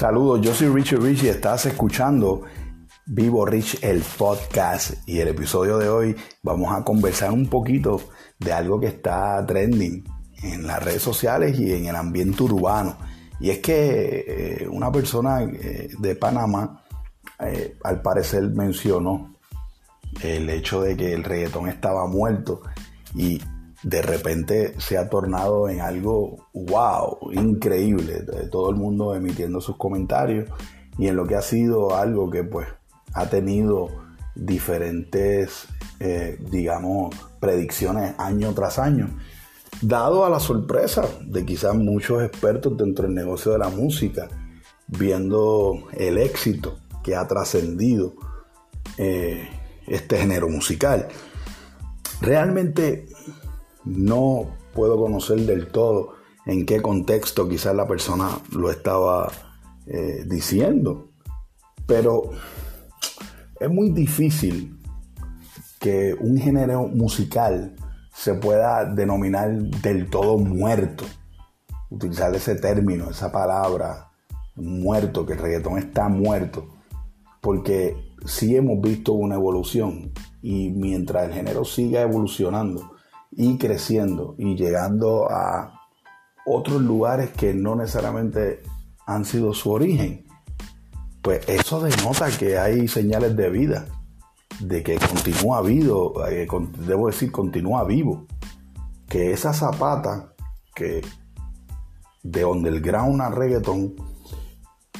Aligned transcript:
Saludos, 0.00 0.40
yo 0.40 0.54
soy 0.54 0.68
Richie 0.68 0.96
Rich 0.96 1.24
y 1.24 1.28
estás 1.28 1.66
escuchando 1.66 2.44
Vivo 3.04 3.44
Rich 3.44 3.80
el 3.82 4.00
podcast 4.00 5.06
y 5.06 5.20
el 5.20 5.28
episodio 5.28 5.76
de 5.76 5.90
hoy 5.90 6.16
vamos 6.42 6.72
a 6.72 6.82
conversar 6.82 7.30
un 7.32 7.46
poquito 7.50 8.00
de 8.38 8.50
algo 8.50 8.80
que 8.80 8.86
está 8.86 9.44
trending 9.44 10.02
en 10.42 10.66
las 10.66 10.82
redes 10.82 11.02
sociales 11.02 11.60
y 11.60 11.74
en 11.74 11.84
el 11.84 11.96
ambiente 11.96 12.42
urbano. 12.44 12.96
Y 13.40 13.50
es 13.50 13.58
que 13.58 14.24
eh, 14.26 14.68
una 14.70 14.90
persona 14.90 15.42
eh, 15.42 15.90
de 15.98 16.16
Panamá 16.16 16.82
eh, 17.38 17.76
al 17.84 18.00
parecer 18.00 18.44
mencionó 18.44 19.36
el 20.22 20.48
hecho 20.48 20.80
de 20.80 20.96
que 20.96 21.12
el 21.12 21.24
reggaetón 21.24 21.68
estaba 21.68 22.06
muerto 22.06 22.62
y 23.14 23.38
de 23.82 24.02
repente 24.02 24.74
se 24.78 24.98
ha 24.98 25.08
tornado 25.08 25.68
en 25.68 25.80
algo 25.80 26.48
wow, 26.52 27.30
increíble. 27.32 28.24
Todo 28.50 28.70
el 28.70 28.76
mundo 28.76 29.14
emitiendo 29.14 29.60
sus 29.60 29.76
comentarios 29.76 30.48
y 30.98 31.08
en 31.08 31.16
lo 31.16 31.26
que 31.26 31.36
ha 31.36 31.42
sido 31.42 31.96
algo 31.96 32.30
que 32.30 32.44
pues 32.44 32.68
ha 33.14 33.26
tenido 33.26 33.88
diferentes, 34.34 35.66
eh, 35.98 36.38
digamos, 36.50 37.14
predicciones 37.40 38.14
año 38.18 38.52
tras 38.54 38.78
año, 38.78 39.08
dado 39.82 40.24
a 40.24 40.30
la 40.30 40.40
sorpresa 40.40 41.04
de 41.22 41.44
quizás 41.44 41.74
muchos 41.74 42.22
expertos 42.22 42.76
dentro 42.76 43.06
del 43.06 43.14
negocio 43.14 43.52
de 43.52 43.58
la 43.58 43.68
música, 43.68 44.28
viendo 44.86 45.88
el 45.94 46.18
éxito 46.18 46.78
que 47.02 47.16
ha 47.16 47.26
trascendido 47.26 48.14
eh, 48.98 49.48
este 49.86 50.18
género 50.18 50.48
musical. 50.48 51.08
Realmente 52.20 53.06
no 53.84 54.56
puedo 54.74 54.96
conocer 54.96 55.40
del 55.40 55.68
todo 55.68 56.14
en 56.46 56.66
qué 56.66 56.80
contexto 56.80 57.48
quizás 57.48 57.74
la 57.74 57.86
persona 57.86 58.38
lo 58.52 58.70
estaba 58.70 59.30
eh, 59.86 60.24
diciendo, 60.26 61.10
pero 61.86 62.30
es 63.58 63.70
muy 63.70 63.90
difícil 63.90 64.78
que 65.78 66.14
un 66.18 66.38
género 66.38 66.86
musical 66.88 67.74
se 68.14 68.34
pueda 68.34 68.84
denominar 68.84 69.50
del 69.50 70.08
todo 70.10 70.38
muerto. 70.38 71.04
Utilizar 71.88 72.34
ese 72.34 72.54
término, 72.56 73.10
esa 73.10 73.32
palabra, 73.32 74.10
muerto, 74.56 75.24
que 75.24 75.32
el 75.32 75.38
reggaetón 75.38 75.78
está 75.78 76.08
muerto. 76.08 76.68
Porque 77.40 77.96
sí 78.26 78.54
hemos 78.54 78.80
visto 78.80 79.12
una 79.14 79.36
evolución 79.36 80.12
y 80.42 80.70
mientras 80.70 81.28
el 81.28 81.34
género 81.34 81.64
siga 81.64 82.02
evolucionando 82.02 82.92
y 83.30 83.58
creciendo 83.58 84.34
y 84.38 84.56
llegando 84.56 85.30
a 85.30 85.80
otros 86.46 86.82
lugares 86.82 87.30
que 87.30 87.54
no 87.54 87.76
necesariamente 87.76 88.62
han 89.06 89.24
sido 89.24 89.52
su 89.54 89.70
origen, 89.70 90.26
pues 91.22 91.48
eso 91.48 91.80
denota 91.80 92.28
que 92.38 92.58
hay 92.58 92.88
señales 92.88 93.36
de 93.36 93.50
vida, 93.50 93.86
de 94.60 94.82
que 94.82 94.96
continúa 94.96 95.60
vivo, 95.62 96.26
eh, 96.26 96.46
debo 96.78 97.06
decir, 97.08 97.30
continúa 97.30 97.84
vivo. 97.84 98.26
Que 99.08 99.32
esa 99.32 99.52
zapata 99.52 100.32
que 100.74 101.02
de 102.22 102.44
underground 102.44 103.20
a 103.20 103.30
reggaeton 103.30 103.94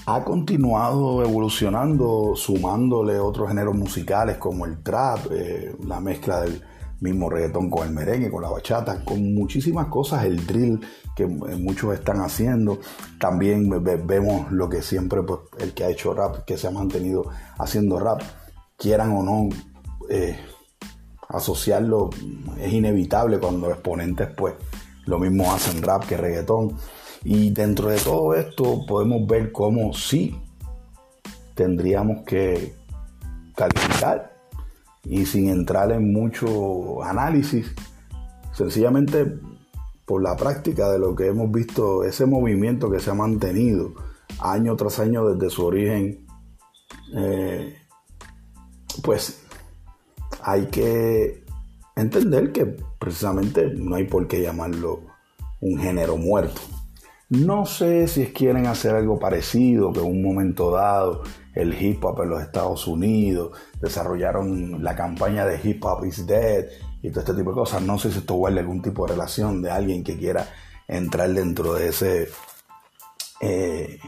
ha 0.06 0.24
continuado 0.24 1.22
evolucionando, 1.22 2.32
sumándole 2.34 3.18
otros 3.18 3.48
géneros 3.48 3.76
musicales 3.76 4.38
como 4.38 4.66
el 4.66 4.82
trap, 4.82 5.26
eh, 5.30 5.76
la 5.86 6.00
mezcla 6.00 6.40
del 6.40 6.62
mismo 7.00 7.30
reggaetón 7.30 7.70
con 7.70 7.86
el 7.86 7.94
merengue, 7.94 8.30
con 8.30 8.42
la 8.42 8.50
bachata, 8.50 9.04
con 9.04 9.34
muchísimas 9.34 9.86
cosas, 9.86 10.24
el 10.24 10.46
drill 10.46 10.80
que 11.16 11.26
muchos 11.26 11.94
están 11.94 12.20
haciendo. 12.20 12.78
También 13.18 13.68
vemos 14.06 14.52
lo 14.52 14.68
que 14.68 14.82
siempre, 14.82 15.22
pues, 15.22 15.40
el 15.58 15.74
que 15.74 15.84
ha 15.84 15.90
hecho 15.90 16.14
rap, 16.14 16.44
que 16.44 16.56
se 16.56 16.68
ha 16.68 16.70
mantenido 16.70 17.24
haciendo 17.58 17.98
rap, 17.98 18.20
quieran 18.76 19.12
o 19.12 19.22
no, 19.22 19.48
eh, 20.08 20.38
asociarlo 21.28 22.10
es 22.58 22.72
inevitable 22.72 23.38
cuando 23.38 23.70
exponentes, 23.70 24.28
pues, 24.36 24.54
lo 25.06 25.18
mismo 25.18 25.52
hacen 25.52 25.82
rap 25.82 26.04
que 26.06 26.16
reggaetón. 26.16 26.76
Y 27.24 27.50
dentro 27.50 27.88
de 27.88 27.98
todo 27.98 28.34
esto 28.34 28.86
podemos 28.86 29.26
ver 29.26 29.52
cómo 29.52 29.92
sí 29.92 30.38
tendríamos 31.54 32.24
que 32.24 32.74
calificar 33.54 34.29
y 35.04 35.26
sin 35.26 35.48
entrar 35.48 35.92
en 35.92 36.12
mucho 36.12 37.02
análisis, 37.02 37.72
sencillamente 38.52 39.38
por 40.04 40.22
la 40.22 40.36
práctica 40.36 40.90
de 40.90 40.98
lo 40.98 41.14
que 41.14 41.28
hemos 41.28 41.50
visto, 41.52 42.04
ese 42.04 42.26
movimiento 42.26 42.90
que 42.90 43.00
se 43.00 43.10
ha 43.10 43.14
mantenido 43.14 43.94
año 44.40 44.76
tras 44.76 44.98
año 44.98 45.26
desde 45.28 45.50
su 45.50 45.64
origen, 45.64 46.26
eh, 47.14 47.76
pues 49.02 49.42
hay 50.42 50.66
que 50.66 51.44
entender 51.96 52.52
que 52.52 52.76
precisamente 52.98 53.72
no 53.74 53.96
hay 53.96 54.04
por 54.04 54.26
qué 54.26 54.42
llamarlo 54.42 55.00
un 55.60 55.78
género 55.78 56.16
muerto. 56.16 56.60
No 57.30 57.64
sé 57.64 58.08
si 58.08 58.26
quieren 58.26 58.66
hacer 58.66 58.92
algo 58.96 59.20
parecido, 59.20 59.92
que 59.92 60.00
en 60.00 60.06
un 60.06 60.20
momento 60.20 60.72
dado 60.72 61.22
el 61.54 61.80
hip 61.80 62.04
hop 62.04 62.22
en 62.22 62.30
los 62.30 62.42
Estados 62.42 62.88
Unidos, 62.88 63.56
desarrollaron 63.80 64.82
la 64.82 64.96
campaña 64.96 65.46
de 65.46 65.60
Hip 65.62 65.84
Hop 65.84 66.04
is 66.04 66.26
Dead 66.26 66.66
y 67.02 67.10
todo 67.10 67.20
este 67.20 67.34
tipo 67.34 67.50
de 67.50 67.54
cosas. 67.54 67.82
No 67.82 67.98
sé 67.98 68.10
si 68.10 68.18
esto 68.18 68.34
guarda 68.34 68.60
algún 68.60 68.82
tipo 68.82 69.06
de 69.06 69.12
relación 69.12 69.62
de 69.62 69.70
alguien 69.70 70.02
que 70.02 70.18
quiera 70.18 70.48
entrar 70.88 71.32
dentro 71.32 71.74
de 71.74 71.88
ese 71.88 72.28
eh, 73.40 74.00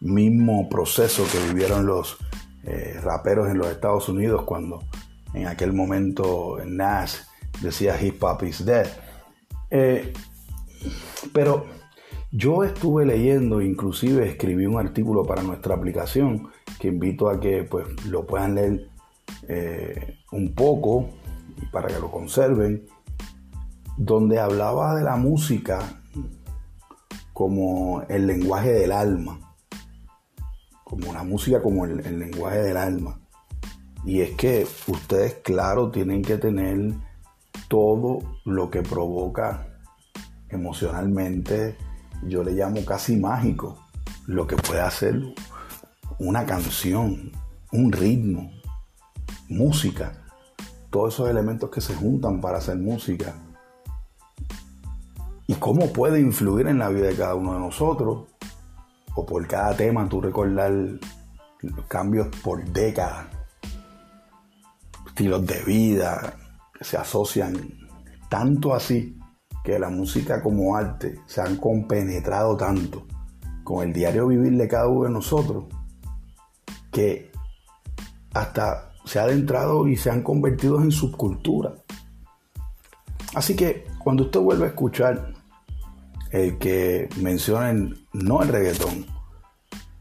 mismo 0.00 0.70
proceso 0.70 1.24
que 1.30 1.46
vivieron 1.52 1.84
los 1.84 2.16
eh, 2.64 2.98
raperos 3.02 3.48
en 3.50 3.58
los 3.58 3.66
Estados 3.66 4.08
Unidos 4.08 4.44
cuando 4.44 4.82
en 5.34 5.46
aquel 5.46 5.74
momento 5.74 6.56
Nash 6.64 7.16
decía 7.60 8.00
Hip 8.00 8.22
Hop 8.24 8.42
is 8.44 8.64
Dead. 8.64 8.86
Eh, 9.70 10.12
pero 11.34 11.81
yo 12.32 12.64
estuve 12.64 13.04
leyendo, 13.04 13.60
inclusive 13.60 14.26
escribí 14.26 14.64
un 14.64 14.78
artículo 14.78 15.22
para 15.22 15.42
nuestra 15.42 15.74
aplicación 15.74 16.48
que 16.80 16.88
invito 16.88 17.28
a 17.28 17.38
que 17.38 17.64
pues, 17.64 17.86
lo 18.06 18.26
puedan 18.26 18.54
leer 18.54 18.88
eh, 19.48 20.16
un 20.32 20.54
poco 20.54 21.10
para 21.70 21.88
que 21.88 22.00
lo 22.00 22.10
conserven, 22.10 22.86
donde 23.98 24.40
hablaba 24.40 24.96
de 24.96 25.04
la 25.04 25.16
música 25.16 26.02
como 27.34 28.02
el 28.08 28.26
lenguaje 28.26 28.72
del 28.72 28.92
alma, 28.92 29.38
como 30.84 31.12
la 31.12 31.24
música 31.24 31.62
como 31.62 31.84
el, 31.84 32.00
el 32.00 32.18
lenguaje 32.18 32.62
del 32.62 32.78
alma. 32.78 33.20
Y 34.06 34.22
es 34.22 34.30
que 34.30 34.66
ustedes, 34.86 35.34
claro, 35.44 35.90
tienen 35.90 36.22
que 36.22 36.38
tener 36.38 36.94
todo 37.68 38.20
lo 38.46 38.70
que 38.70 38.82
provoca 38.82 39.68
emocionalmente 40.48 41.76
yo 42.22 42.42
le 42.42 42.52
llamo 42.52 42.84
casi 42.84 43.16
mágico, 43.16 43.78
lo 44.26 44.46
que 44.46 44.56
puede 44.56 44.80
hacer 44.80 45.20
una 46.18 46.46
canción, 46.46 47.32
un 47.72 47.90
ritmo, 47.90 48.52
música, 49.48 50.12
todos 50.90 51.14
esos 51.14 51.28
elementos 51.28 51.70
que 51.70 51.80
se 51.80 51.94
juntan 51.94 52.40
para 52.40 52.58
hacer 52.58 52.76
música. 52.78 53.34
Y 55.46 55.54
cómo 55.54 55.92
puede 55.92 56.20
influir 56.20 56.68
en 56.68 56.78
la 56.78 56.88
vida 56.90 57.08
de 57.08 57.16
cada 57.16 57.34
uno 57.34 57.54
de 57.54 57.60
nosotros, 57.60 58.28
o 59.14 59.26
por 59.26 59.46
cada 59.46 59.74
tema 59.74 60.08
tú 60.08 60.20
recordar 60.20 60.70
los 60.70 61.86
cambios 61.88 62.28
por 62.42 62.64
décadas, 62.64 63.26
estilos 65.06 65.46
de 65.46 65.62
vida 65.64 66.34
que 66.72 66.84
se 66.84 66.96
asocian 66.96 67.54
tanto 68.28 68.74
así 68.74 69.18
que 69.62 69.78
la 69.78 69.88
música 69.88 70.42
como 70.42 70.76
arte 70.76 71.20
se 71.26 71.40
han 71.40 71.56
compenetrado 71.56 72.56
tanto 72.56 73.06
con 73.64 73.86
el 73.86 73.92
diario 73.92 74.26
vivir 74.26 74.56
de 74.56 74.68
cada 74.68 74.88
uno 74.88 75.04
de 75.04 75.10
nosotros 75.10 75.64
que 76.90 77.30
hasta 78.34 78.92
se 79.04 79.18
ha 79.18 79.22
adentrado 79.22 79.88
y 79.88 79.96
se 79.96 80.10
han 80.10 80.22
convertido 80.22 80.80
en 80.80 80.90
subcultura. 80.90 81.74
Así 83.34 83.56
que 83.56 83.86
cuando 83.98 84.24
usted 84.24 84.40
vuelve 84.40 84.64
a 84.64 84.68
escuchar 84.68 85.32
el 86.30 86.58
que 86.58 87.08
mencionen 87.20 88.06
no 88.12 88.42
el 88.42 88.48
reggaetón, 88.48 89.06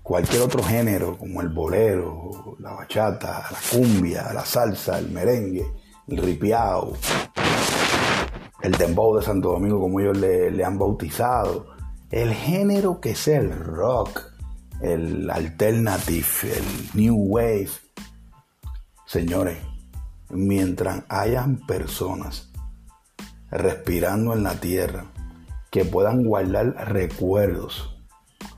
cualquier 0.02 0.42
otro 0.42 0.64
género 0.64 1.18
como 1.18 1.42
el 1.42 1.50
bolero, 1.50 2.58
la 2.60 2.74
bachata, 2.74 3.46
la 3.52 3.58
cumbia, 3.72 4.34
la 4.34 4.46
salsa, 4.46 5.00
el 5.00 5.12
merengue, 5.12 5.66
el 6.08 6.18
ripiao, 6.18 6.94
el 8.62 8.74
dembow 8.74 9.18
de 9.18 9.24
Santo 9.24 9.52
Domingo, 9.52 9.80
como 9.80 10.00
ellos 10.00 10.18
le, 10.18 10.64
han 10.64 10.78
bautizado, 10.78 11.68
el 12.12 12.34
género 12.34 13.00
que 13.00 13.16
sea 13.16 13.40
el 13.40 13.52
rock, 13.52 14.22
el 14.82 15.30
alternative, 15.30 16.26
el 16.44 16.90
new 16.94 17.16
wave. 17.16 17.72
Señores, 19.06 19.58
mientras 20.30 21.04
hayan 21.10 21.58
personas 21.66 22.52
respirando 23.50 24.34
en 24.34 24.44
la 24.44 24.56
tierra 24.56 25.06
que 25.70 25.84
puedan 25.84 26.24
guardar 26.24 26.92
recuerdos 26.92 27.98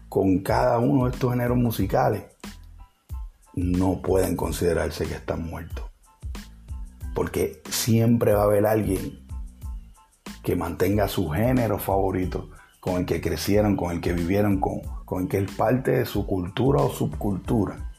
con 0.10 0.40
cada 0.40 0.80
uno 0.80 1.06
de 1.06 1.12
estos 1.12 1.32
géneros 1.32 1.58
musicales, 1.58 2.26
no 3.56 4.02
pueden 4.02 4.36
considerarse 4.36 5.06
que 5.06 5.16
están 5.16 5.44
muertos. 5.44 5.86
Porque 7.16 7.62
siempre 7.70 8.34
va 8.34 8.42
a 8.42 8.46
haber 8.46 8.66
alguien 8.66 9.23
que 10.44 10.56
mantenga 10.56 11.08
su 11.08 11.30
género 11.30 11.80
favorito, 11.80 12.50
con 12.80 12.98
el 12.98 13.06
que 13.06 13.22
crecieron, 13.22 13.76
con 13.76 13.92
el 13.92 14.02
que 14.02 14.14
vivieron, 14.14 14.60
con, 14.60 14.82
con 15.06 15.24
el 15.24 15.30
que 15.30 15.40
es 15.40 15.52
parte 15.52 15.92
de 15.92 16.06
su 16.06 16.28
cultura 16.28 16.82
o 16.82 16.92
subcultura. 16.92 17.92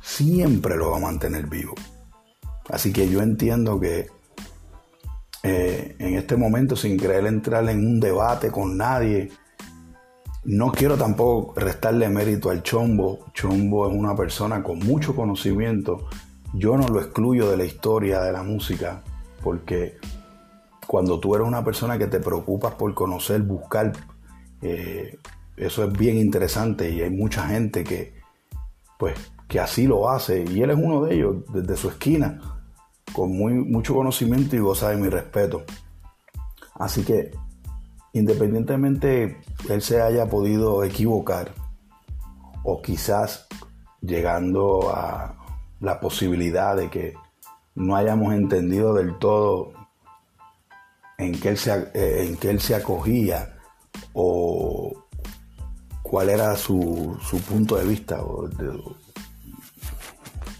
Siempre 0.00 0.76
lo 0.76 0.92
va 0.92 0.98
a 0.98 1.00
mantener 1.00 1.46
vivo. 1.48 1.74
Así 2.70 2.92
que 2.92 3.08
yo 3.08 3.20
entiendo 3.20 3.80
que 3.80 4.06
eh, 5.42 5.96
en 5.98 6.14
este 6.14 6.36
momento, 6.36 6.76
sin 6.76 6.96
querer 6.96 7.26
entrar 7.26 7.68
en 7.68 7.84
un 7.84 7.98
debate 7.98 8.50
con 8.50 8.76
nadie, 8.76 9.30
no 10.44 10.70
quiero 10.70 10.96
tampoco 10.96 11.58
restarle 11.58 12.08
mérito 12.08 12.50
al 12.50 12.62
Chombo. 12.62 13.26
Chombo 13.34 13.88
es 13.88 13.94
una 13.94 14.14
persona 14.14 14.62
con 14.62 14.78
mucho 14.78 15.16
conocimiento. 15.16 16.06
Yo 16.54 16.76
no 16.76 16.88
lo 16.88 17.00
excluyo 17.00 17.50
de 17.50 17.56
la 17.56 17.64
historia 17.64 18.20
de 18.20 18.32
la 18.32 18.42
música, 18.42 19.02
porque 19.42 19.98
cuando 20.90 21.20
tú 21.20 21.36
eres 21.36 21.46
una 21.46 21.62
persona 21.62 21.96
que 21.96 22.08
te 22.08 22.18
preocupas 22.18 22.74
por 22.74 22.92
conocer, 22.94 23.42
buscar, 23.42 23.92
eh, 24.60 25.16
eso 25.56 25.84
es 25.84 25.92
bien 25.92 26.18
interesante 26.18 26.90
y 26.90 27.00
hay 27.00 27.10
mucha 27.10 27.46
gente 27.46 27.84
que, 27.84 28.12
pues, 28.98 29.14
que 29.46 29.60
así 29.60 29.86
lo 29.86 30.10
hace 30.10 30.42
y 30.42 30.60
él 30.62 30.70
es 30.70 30.76
uno 30.76 31.04
de 31.04 31.14
ellos 31.14 31.36
desde 31.52 31.76
su 31.76 31.90
esquina, 31.90 32.40
con 33.12 33.30
muy, 33.30 33.52
mucho 33.52 33.94
conocimiento 33.94 34.56
y 34.56 34.58
goza 34.58 34.88
de 34.88 34.96
mi 34.96 35.08
respeto. 35.08 35.62
Así 36.74 37.04
que 37.04 37.30
independientemente 38.12 39.40
él 39.68 39.82
se 39.82 40.02
haya 40.02 40.26
podido 40.26 40.82
equivocar 40.82 41.52
o 42.64 42.82
quizás 42.82 43.46
llegando 44.00 44.90
a 44.92 45.36
la 45.78 46.00
posibilidad 46.00 46.74
de 46.74 46.90
que 46.90 47.14
no 47.76 47.94
hayamos 47.94 48.34
entendido 48.34 48.92
del 48.92 49.16
todo 49.18 49.78
en 51.20 51.56
se, 51.56 51.90
eh, 51.94 52.36
él 52.42 52.60
se 52.60 52.74
acogía 52.74 53.58
o 54.12 55.06
cuál 56.02 56.30
era 56.30 56.56
su, 56.56 57.18
punto 57.48 57.76
de 57.76 57.84
vista 57.84 58.22
o 58.22 58.48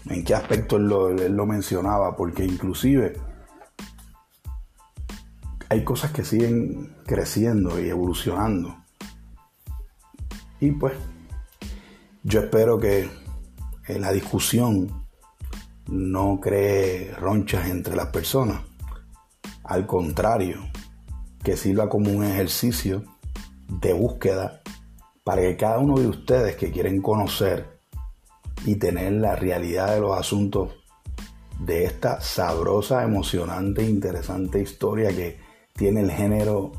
en 0.09 0.23
qué 0.23 0.35
aspecto 0.35 0.77
él 0.77 1.35
lo 1.35 1.45
mencionaba, 1.45 2.15
porque 2.15 2.45
inclusive 2.45 3.17
hay 5.69 5.83
cosas 5.83 6.11
que 6.11 6.25
siguen 6.25 6.95
creciendo 7.05 7.79
y 7.79 7.89
evolucionando. 7.89 8.77
Y 10.59 10.71
pues 10.71 10.93
yo 12.23 12.41
espero 12.41 12.77
que 12.77 13.09
la 13.87 14.11
discusión 14.11 15.05
no 15.87 16.39
cree 16.39 17.13
ronchas 17.15 17.69
entre 17.69 17.95
las 17.95 18.07
personas. 18.07 18.70
Al 19.71 19.85
contrario, 19.85 20.69
que 21.41 21.55
sirva 21.55 21.87
como 21.87 22.11
un 22.11 22.25
ejercicio 22.25 23.05
de 23.69 23.93
búsqueda 23.93 24.61
para 25.23 25.43
que 25.43 25.55
cada 25.55 25.79
uno 25.79 25.97
de 25.97 26.07
ustedes 26.07 26.57
que 26.57 26.71
quieren 26.71 27.01
conocer 27.01 27.79
y 28.65 28.75
tener 28.75 29.13
la 29.13 29.37
realidad 29.37 29.93
de 29.93 30.01
los 30.01 30.19
asuntos 30.19 30.73
de 31.61 31.85
esta 31.85 32.19
sabrosa, 32.19 33.03
emocionante, 33.03 33.89
interesante 33.89 34.61
historia 34.61 35.15
que 35.15 35.39
tiene 35.71 36.01
el 36.01 36.11
género 36.11 36.73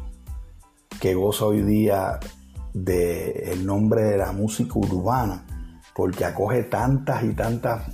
que 1.01 1.15
goza 1.15 1.47
hoy 1.47 1.63
día 1.63 2.21
del 2.75 3.65
nombre 3.65 4.03
de 4.03 4.19
la 4.19 4.33
música 4.33 4.75
urbana, 4.75 5.47
porque 5.97 6.27
acoge 6.27 6.65
tantas 6.65 7.25
y 7.25 7.33
tantas 7.33 7.85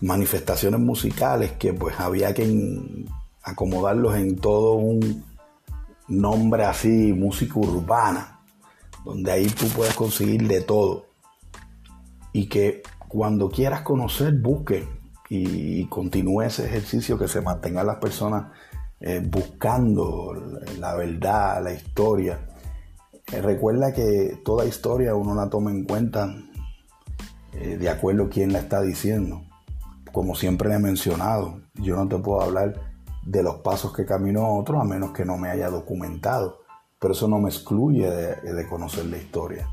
manifestaciones 0.00 0.78
musicales 0.78 1.50
que 1.58 1.72
pues 1.72 1.98
había 1.98 2.32
que 2.32 2.46
acomodarlos 3.48 4.16
en 4.16 4.36
todo 4.36 4.74
un 4.74 5.24
nombre 6.08 6.64
así, 6.64 7.12
música 7.12 7.58
urbana, 7.58 8.40
donde 9.04 9.30
ahí 9.32 9.46
tú 9.46 9.66
puedes 9.68 9.94
conseguir 9.94 10.46
de 10.46 10.60
todo. 10.60 11.06
Y 12.32 12.48
que 12.48 12.82
cuando 13.08 13.50
quieras 13.50 13.82
conocer, 13.82 14.34
busque 14.34 14.86
y 15.30 15.84
continúe 15.86 16.42
ese 16.42 16.64
ejercicio 16.66 17.18
que 17.18 17.28
se 17.28 17.42
mantenga 17.42 17.84
las 17.84 17.96
personas 17.96 18.46
eh, 19.00 19.22
buscando 19.24 20.34
la 20.80 20.94
verdad, 20.96 21.62
la 21.62 21.72
historia. 21.72 22.40
Eh, 23.32 23.40
recuerda 23.40 23.92
que 23.92 24.40
toda 24.44 24.64
historia 24.64 25.14
uno 25.14 25.36
la 25.36 25.48
toma 25.48 25.70
en 25.70 25.84
cuenta 25.84 26.34
eh, 27.52 27.76
de 27.76 27.88
acuerdo 27.88 28.24
a 28.24 28.28
quién 28.28 28.52
la 28.52 28.58
está 28.58 28.82
diciendo. 28.82 29.42
Como 30.12 30.34
siempre 30.34 30.68
le 30.68 30.76
he 30.76 30.80
mencionado, 30.80 31.60
yo 31.74 31.94
no 31.94 32.08
te 32.08 32.18
puedo 32.18 32.42
hablar 32.42 32.87
de 33.24 33.42
los 33.42 33.56
pasos 33.56 33.92
que 33.92 34.06
caminó 34.06 34.56
otro 34.58 34.80
a 34.80 34.84
menos 34.84 35.10
que 35.12 35.24
no 35.24 35.36
me 35.36 35.50
haya 35.50 35.70
documentado. 35.70 36.60
Pero 36.98 37.12
eso 37.12 37.28
no 37.28 37.38
me 37.38 37.48
excluye 37.48 38.10
de, 38.10 38.66
conocer 38.68 39.06
la 39.06 39.18
historia. 39.18 39.68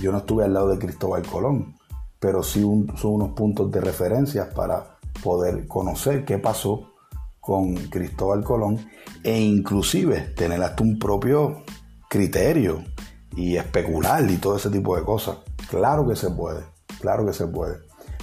Yo 0.00 0.12
no 0.12 0.18
estuve 0.18 0.44
al 0.44 0.52
lado 0.52 0.68
de 0.68 0.78
Cristóbal 0.78 1.26
Colón, 1.26 1.76
pero 2.18 2.42
sí 2.42 2.60
son 2.96 3.12
unos 3.12 3.30
puntos 3.30 3.70
de 3.70 3.80
referencia 3.80 4.50
para 4.50 4.98
poder 5.22 5.66
conocer 5.66 6.24
qué 6.24 6.38
pasó 6.38 6.92
con 7.40 7.74
Cristóbal 7.74 8.44
Colón 8.44 8.78
e 9.24 9.40
inclusive 9.40 10.20
tener 10.36 10.62
hasta 10.62 10.82
un 10.82 10.98
propio 10.98 11.62
criterio 12.08 12.84
y 13.34 13.56
especular 13.56 14.28
y 14.30 14.36
todo 14.36 14.56
ese 14.56 14.70
tipo 14.70 14.96
de 14.96 15.04
cosas. 15.04 15.38
Claro 15.70 16.06
que 16.06 16.16
se 16.16 16.30
puede, 16.30 16.64
claro 17.00 17.24
que 17.24 17.32
se 17.32 17.46
puede. 17.46 17.78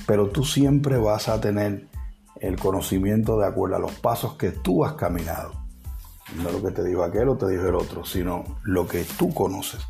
Pero 0.05 0.29
tú 0.29 0.43
siempre 0.43 0.97
vas 0.97 1.29
a 1.29 1.41
tener 1.41 1.87
el 2.47 2.57
conocimiento 2.57 3.39
de 3.39 3.47
acuerdo 3.47 3.75
a 3.75 3.79
los 3.79 3.93
pasos 3.93 4.35
que 4.35 4.51
tú 4.51 4.85
has 4.85 4.93
caminado. 4.93 5.53
No 6.37 6.51
lo 6.51 6.61
que 6.61 6.71
te 6.71 6.83
dijo 6.83 7.03
aquel 7.03 7.29
o 7.29 7.37
te 7.37 7.47
dijo 7.47 7.67
el 7.67 7.75
otro, 7.75 8.05
sino 8.05 8.43
lo 8.63 8.87
que 8.87 9.03
tú 9.17 9.33
conoces. 9.33 9.81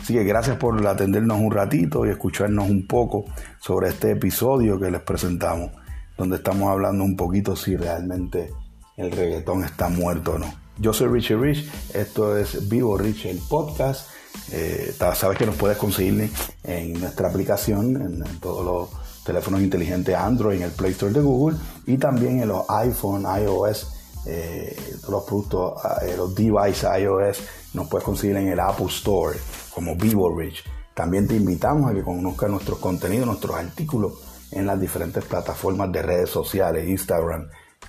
Así 0.00 0.12
que 0.14 0.24
gracias 0.24 0.56
por 0.56 0.86
atendernos 0.86 1.38
un 1.38 1.50
ratito 1.50 2.04
y 2.04 2.10
escucharnos 2.10 2.68
un 2.68 2.86
poco 2.86 3.24
sobre 3.58 3.88
este 3.88 4.10
episodio 4.10 4.78
que 4.78 4.90
les 4.90 5.00
presentamos, 5.00 5.70
donde 6.18 6.36
estamos 6.36 6.70
hablando 6.70 7.04
un 7.04 7.16
poquito 7.16 7.56
si 7.56 7.76
realmente 7.76 8.50
el 8.96 9.10
reggaetón 9.10 9.64
está 9.64 9.88
muerto 9.88 10.34
o 10.34 10.38
no. 10.38 10.64
Yo 10.78 10.92
soy 10.92 11.08
Richie 11.08 11.36
Rich, 11.36 11.70
esto 11.94 12.36
es 12.36 12.68
Vivo 12.68 12.98
Rich, 12.98 13.26
el 13.26 13.38
podcast. 13.48 14.10
Eh, 14.50 14.92
sabes 14.98 15.38
que 15.38 15.46
nos 15.46 15.56
puedes 15.56 15.78
conseguir 15.78 16.30
en 16.64 16.92
nuestra 17.00 17.28
aplicación, 17.28 17.96
en, 17.96 18.40
todos 18.40 18.64
los 18.64 19.03
teléfonos 19.24 19.60
inteligentes 19.60 20.14
Android, 20.14 20.58
en 20.58 20.64
el 20.64 20.70
Play 20.70 20.92
Store 20.92 21.12
de 21.12 21.20
Google 21.20 21.56
y 21.86 21.96
también 21.98 22.40
en 22.40 22.48
los 22.48 22.68
iPhone, 22.68 23.22
iOS, 23.22 23.92
eh, 24.26 24.76
los 25.08 25.24
productos, 25.24 25.74
eh, 26.02 26.14
los 26.16 26.34
devices 26.34 26.88
iOS, 27.00 27.42
nos 27.74 27.88
puedes 27.88 28.04
conseguir 28.04 28.36
en 28.36 28.48
el 28.48 28.60
Apple 28.60 28.86
Store 28.86 29.38
como 29.74 29.96
Vivo 29.96 30.36
Rich. 30.38 30.64
También 30.94 31.26
te 31.26 31.34
invitamos 31.34 31.90
a 31.90 31.94
que 31.94 32.02
conozcas 32.02 32.50
nuestros 32.50 32.78
contenidos, 32.78 33.26
nuestros 33.26 33.56
artículos 33.56 34.12
en 34.52 34.66
las 34.66 34.80
diferentes 34.80 35.24
plataformas 35.24 35.90
de 35.90 36.02
redes 36.02 36.30
sociales, 36.30 36.88
Instagram, 36.88 37.48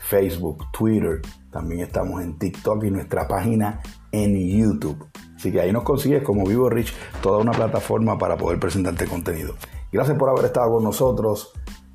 Facebook, 0.10 0.66
Twitter, 0.72 1.22
también 1.52 1.82
estamos 1.82 2.22
en 2.22 2.38
TikTok 2.38 2.84
y 2.84 2.92
nuestra 2.92 3.28
página 3.28 3.82
en 4.12 4.36
YouTube. 4.36 5.08
Así 5.36 5.52
que 5.52 5.62
ahí 5.62 5.72
nos 5.72 5.84
consigues 5.84 6.24
como 6.24 6.46
Vivo 6.46 6.70
Rich, 6.70 6.94
toda 7.22 7.38
una 7.38 7.52
plataforma 7.52 8.18
para 8.18 8.36
poder 8.36 8.60
presentarte 8.60 9.06
contenido. 9.06 9.56
Gracias 9.96 10.18
por 10.18 10.30
haber 10.30 10.44
estado 10.44 10.74
con 10.74 10.84
nosotros. 10.84 11.54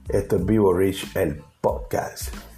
Esto 0.09 0.37
es 0.37 0.47
Vivo 0.47 0.73
Rich, 0.73 1.14
el 1.19 1.42
podcast. 1.61 2.50